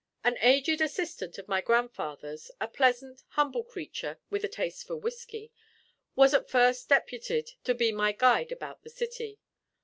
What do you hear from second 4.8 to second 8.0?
for whiskey, was at first deputed to be